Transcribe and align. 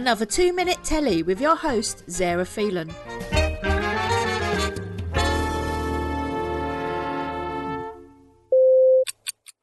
Another 0.00 0.24
two 0.24 0.54
minute 0.54 0.82
telly 0.82 1.22
with 1.22 1.42
your 1.42 1.54
host, 1.54 2.08
Zara 2.08 2.46
Phelan. 2.46 2.88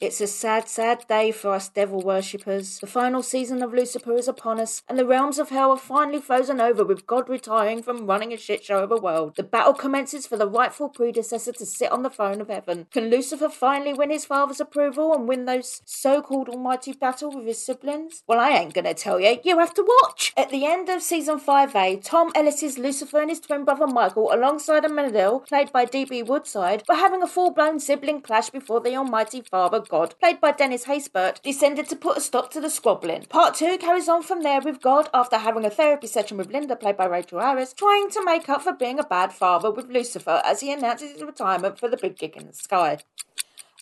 It's 0.00 0.20
a 0.20 0.26
sad, 0.26 0.68
sad 0.68 1.06
day 1.08 1.30
for 1.30 1.52
us 1.52 1.68
devil 1.68 2.00
worshippers. 2.00 2.80
The 2.80 2.86
final 2.86 3.22
season 3.22 3.62
of 3.62 3.72
Lucifer 3.72 4.12
is 4.16 4.26
upon 4.26 4.58
us, 4.58 4.82
and 4.88 4.98
the 4.98 5.06
realms 5.06 5.38
of 5.38 5.50
hell 5.50 5.70
are 5.70 5.78
finally 5.78 6.20
frozen 6.20 6.60
over 6.60 6.84
with 6.84 7.06
God 7.06 7.28
retiring 7.28 7.80
from 7.80 8.06
running 8.06 8.32
a 8.32 8.36
shit 8.36 8.64
show 8.64 8.82
of 8.82 8.90
a 8.90 8.96
world. 8.96 9.36
The 9.36 9.44
battle 9.44 9.72
commences 9.72 10.26
for 10.26 10.36
the 10.36 10.48
rightful 10.48 10.88
predecessor 10.88 11.52
to 11.52 11.64
sit 11.64 11.92
on 11.92 12.02
the 12.02 12.10
throne 12.10 12.40
of 12.40 12.48
heaven. 12.48 12.88
Can 12.90 13.08
Lucifer 13.08 13.48
finally 13.48 13.94
win 13.94 14.10
his 14.10 14.24
father's 14.24 14.60
approval 14.60 15.14
and 15.14 15.28
win 15.28 15.44
those 15.44 15.80
so 15.84 16.20
called 16.20 16.48
almighty 16.48 16.92
battle 16.92 17.30
with 17.30 17.46
his 17.46 17.64
siblings? 17.64 18.24
Well, 18.26 18.40
I 18.40 18.50
ain't 18.50 18.74
gonna 18.74 18.94
tell 18.94 19.20
you. 19.20 19.38
You 19.44 19.60
have 19.60 19.74
to 19.74 19.86
watch! 20.02 20.32
At 20.36 20.50
the 20.50 20.66
end 20.66 20.88
of 20.88 21.02
season 21.02 21.38
5A, 21.38 22.04
Tom 22.04 22.32
Ellis's 22.34 22.78
Lucifer 22.78 23.20
and 23.20 23.30
his 23.30 23.40
twin 23.40 23.64
brother 23.64 23.86
Michael, 23.86 24.34
alongside 24.34 24.82
Amenadiel, 24.82 25.46
played 25.46 25.70
by 25.70 25.84
D.B. 25.84 26.24
Woodside, 26.24 26.82
were 26.88 26.96
having 26.96 27.22
a 27.22 27.28
full 27.28 27.52
blown 27.52 27.78
sibling 27.78 28.20
clash 28.20 28.50
before 28.50 28.80
the 28.80 28.96
almighty 28.96 29.40
father 29.40 29.83
God, 29.88 30.14
played 30.20 30.40
by 30.40 30.52
Dennis 30.52 30.84
Haysbert, 30.84 31.42
descended 31.42 31.88
to 31.88 31.96
put 31.96 32.16
a 32.16 32.20
stop 32.20 32.50
to 32.52 32.60
the 32.60 32.70
squabbling. 32.70 33.26
Part 33.28 33.54
2 33.54 33.78
carries 33.78 34.08
on 34.08 34.22
from 34.22 34.42
there 34.42 34.60
with 34.60 34.80
God 34.80 35.08
after 35.14 35.38
having 35.38 35.64
a 35.64 35.70
therapy 35.70 36.06
session 36.06 36.36
with 36.36 36.50
Linda, 36.50 36.76
played 36.76 36.96
by 36.96 37.06
Rachael 37.06 37.40
Harris, 37.40 37.72
trying 37.72 38.10
to 38.10 38.24
make 38.24 38.48
up 38.48 38.62
for 38.62 38.72
being 38.72 38.98
a 38.98 39.04
bad 39.04 39.32
father 39.32 39.70
with 39.70 39.90
Lucifer 39.90 40.42
as 40.44 40.60
he 40.60 40.72
announces 40.72 41.12
his 41.12 41.22
retirement 41.22 41.78
for 41.78 41.88
the 41.88 41.96
big 41.96 42.16
gig 42.16 42.36
in 42.36 42.46
the 42.46 42.52
sky. 42.52 42.98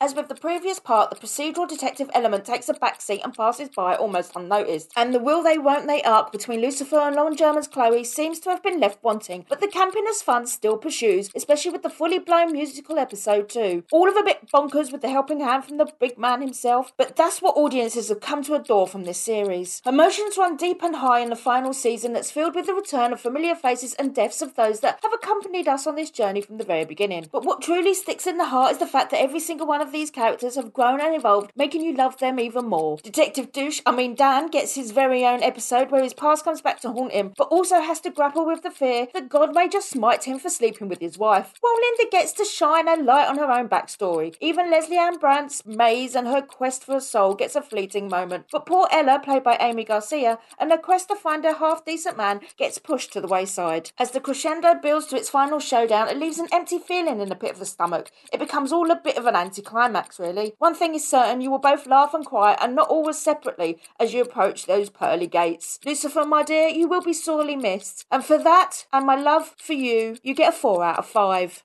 As 0.00 0.14
with 0.14 0.28
the 0.28 0.34
previous 0.34 0.80
part, 0.80 1.10
the 1.10 1.16
procedural 1.16 1.68
detective 1.68 2.10
element 2.14 2.44
takes 2.44 2.68
a 2.68 2.74
backseat 2.74 3.22
and 3.22 3.34
passes 3.34 3.68
by 3.68 3.94
almost 3.94 4.32
unnoticed, 4.34 4.90
and 4.96 5.14
the 5.14 5.18
will 5.18 5.42
they 5.42 5.58
won't 5.58 5.86
they 5.86 6.02
arc 6.02 6.32
between 6.32 6.60
Lucifer 6.60 6.98
and 6.98 7.14
Lauren 7.14 7.36
German's 7.36 7.68
Chloe 7.68 8.02
seems 8.02 8.40
to 8.40 8.50
have 8.50 8.62
been 8.62 8.80
left 8.80 9.02
wanting, 9.04 9.44
but 9.48 9.60
the 9.60 9.68
campiness 9.68 10.22
fun 10.22 10.46
still 10.46 10.76
pursues, 10.76 11.30
especially 11.36 11.70
with 11.70 11.82
the 11.82 11.90
fully 11.90 12.18
blown 12.18 12.52
musical 12.52 12.98
episode 12.98 13.48
too. 13.48 13.84
All 13.92 14.08
of 14.08 14.16
a 14.16 14.24
bit 14.24 14.48
bonkers 14.50 14.90
with 14.90 15.02
the 15.02 15.10
helping 15.10 15.40
hand 15.40 15.64
from 15.64 15.76
the 15.76 15.92
big 16.00 16.18
man 16.18 16.40
himself, 16.40 16.92
but 16.96 17.14
that's 17.14 17.42
what 17.42 17.56
audiences 17.56 18.08
have 18.08 18.20
come 18.20 18.42
to 18.44 18.54
adore 18.54 18.88
from 18.88 19.04
this 19.04 19.20
series. 19.20 19.82
Emotions 19.86 20.36
run 20.36 20.56
deep 20.56 20.82
and 20.82 20.96
high 20.96 21.20
in 21.20 21.30
the 21.30 21.36
final 21.36 21.72
season 21.72 22.12
that's 22.12 22.30
filled 22.30 22.54
with 22.54 22.66
the 22.66 22.74
return 22.74 23.12
of 23.12 23.20
familiar 23.20 23.54
faces 23.54 23.94
and 23.94 24.14
deaths 24.14 24.42
of 24.42 24.56
those 24.56 24.80
that 24.80 24.98
have 25.02 25.12
accompanied 25.12 25.68
us 25.68 25.86
on 25.86 25.96
this 25.96 26.10
journey 26.10 26.40
from 26.40 26.56
the 26.58 26.64
very 26.64 26.84
beginning. 26.84 27.28
But 27.30 27.44
what 27.44 27.60
truly 27.60 27.94
sticks 27.94 28.26
in 28.26 28.38
the 28.38 28.46
heart 28.46 28.72
is 28.72 28.78
the 28.78 28.86
fact 28.86 29.10
that 29.10 29.20
every 29.20 29.40
single 29.40 29.66
one 29.66 29.81
of 29.82 29.92
these 29.92 30.10
characters 30.10 30.54
have 30.54 30.72
grown 30.72 31.00
and 31.00 31.14
evolved, 31.14 31.52
making 31.56 31.82
you 31.82 31.94
love 31.94 32.18
them 32.18 32.40
even 32.40 32.66
more. 32.66 32.98
Detective 33.02 33.52
Douche, 33.52 33.80
I 33.84 33.94
mean 33.94 34.14
Dan, 34.14 34.48
gets 34.48 34.74
his 34.74 34.92
very 34.92 35.26
own 35.26 35.42
episode 35.42 35.90
where 35.90 36.02
his 36.02 36.14
past 36.14 36.44
comes 36.44 36.62
back 36.62 36.80
to 36.80 36.92
haunt 36.92 37.12
him, 37.12 37.32
but 37.36 37.48
also 37.48 37.80
has 37.80 38.00
to 38.00 38.10
grapple 38.10 38.46
with 38.46 38.62
the 38.62 38.70
fear 38.70 39.08
that 39.12 39.28
God 39.28 39.54
may 39.54 39.68
just 39.68 39.90
smite 39.90 40.24
him 40.24 40.38
for 40.38 40.48
sleeping 40.48 40.88
with 40.88 41.00
his 41.00 41.18
wife. 41.18 41.52
While 41.60 41.74
Linda 41.74 42.10
gets 42.10 42.32
to 42.34 42.44
shine 42.44 42.88
a 42.88 42.96
light 42.96 43.28
on 43.28 43.38
her 43.38 43.50
own 43.50 43.68
backstory. 43.68 44.34
Even 44.40 44.70
Lesley-Ann 44.70 45.18
Brandt's 45.18 45.66
maze 45.66 46.14
and 46.14 46.28
her 46.28 46.42
quest 46.42 46.84
for 46.84 46.96
a 46.96 47.00
soul 47.00 47.34
gets 47.34 47.56
a 47.56 47.62
fleeting 47.62 48.08
moment. 48.08 48.46
But 48.52 48.66
poor 48.66 48.86
Ella, 48.90 49.18
played 49.18 49.42
by 49.42 49.56
Aimee 49.56 49.84
Garcia, 49.84 50.38
and 50.58 50.70
her 50.70 50.78
quest 50.78 51.08
to 51.08 51.16
find 51.16 51.44
a 51.44 51.54
half 51.54 51.84
decent 51.84 52.16
man 52.16 52.40
gets 52.56 52.78
pushed 52.78 53.12
to 53.12 53.20
the 53.20 53.26
wayside. 53.26 53.90
As 53.98 54.12
the 54.12 54.20
crescendo 54.20 54.74
builds 54.74 55.06
to 55.06 55.16
its 55.16 55.28
final 55.28 55.58
showdown, 55.58 56.08
it 56.08 56.18
leaves 56.18 56.38
an 56.38 56.48
empty 56.52 56.78
feeling 56.78 57.20
in 57.20 57.28
the 57.28 57.34
pit 57.34 57.52
of 57.52 57.58
the 57.58 57.66
stomach. 57.66 58.10
It 58.32 58.40
becomes 58.40 58.72
all 58.72 58.90
a 58.90 58.96
bit 58.96 59.16
of 59.16 59.26
an 59.26 59.34
anticlimax, 59.36 59.71
really. 60.18 60.54
One 60.58 60.74
thing 60.74 60.94
is 60.94 61.08
certain, 61.08 61.40
you 61.40 61.50
will 61.50 61.58
both 61.58 61.86
laugh 61.86 62.14
and 62.14 62.24
cry, 62.24 62.56
and 62.60 62.74
not 62.74 62.88
always 62.88 63.18
separately, 63.18 63.78
as 63.98 64.14
you 64.14 64.22
approach 64.22 64.66
those 64.66 64.90
pearly 64.90 65.26
gates. 65.26 65.78
Lucifer, 65.84 66.24
my 66.24 66.42
dear, 66.42 66.68
you 66.68 66.88
will 66.88 67.02
be 67.02 67.12
sorely 67.12 67.56
missed. 67.56 68.06
And 68.10 68.24
for 68.24 68.38
that, 68.38 68.86
and 68.92 69.06
my 69.06 69.16
love 69.16 69.54
for 69.58 69.72
you, 69.72 70.16
you 70.22 70.34
get 70.34 70.54
a 70.54 70.56
four 70.56 70.84
out 70.84 70.98
of 70.98 71.06
five. 71.06 71.62